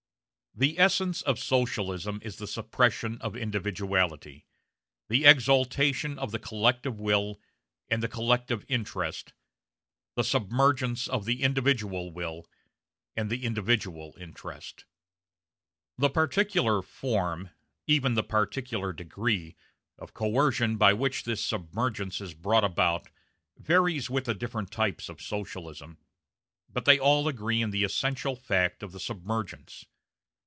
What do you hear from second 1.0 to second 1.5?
of